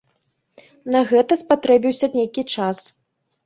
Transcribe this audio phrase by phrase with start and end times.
[0.95, 2.77] На гэта спатрэбіўся нейкі час.